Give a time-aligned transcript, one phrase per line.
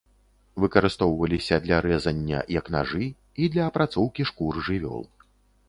[0.61, 3.03] Выкарыстоўваліся для рэзання, як нажы,
[3.43, 5.03] і для апрацоўкі шкур жывёл.